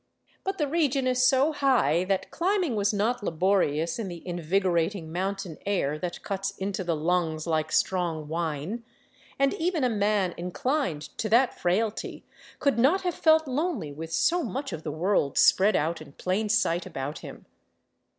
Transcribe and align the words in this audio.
But 0.43 0.57
the 0.57 0.67
region 0.67 1.05
is 1.05 1.27
so 1.27 1.51
high 1.51 2.05
that 2.05 2.31
climbing 2.31 2.75
was 2.75 2.91
not 2.91 3.23
laborious 3.23 3.99
in 3.99 4.07
the 4.07 4.27
invigorating 4.27 5.11
mountain 5.11 5.59
air 5.63 5.99
that 5.99 6.23
cuts 6.23 6.57
into 6.57 6.83
the 6.83 6.95
lungs 6.95 7.45
like 7.45 7.71
strong 7.71 8.27
wine; 8.27 8.83
and 9.37 9.53
even 9.53 9.83
a 9.83 9.89
man 9.91 10.33
inclined 10.37 11.03
to 11.19 11.29
that 11.29 11.59
frailty 11.59 12.25
could 12.57 12.79
not 12.79 13.01
have 13.01 13.13
felt 13.13 13.47
lonely 13.47 13.91
with 13.93 14.11
so 14.11 14.41
much 14.41 14.73
of 14.73 14.81
the 14.81 14.91
world 14.91 15.37
spread 15.37 15.75
out 15.75 16.01
in 16.01 16.13
plain 16.13 16.49
sight 16.49 16.87
about 16.87 17.19
him. 17.19 17.45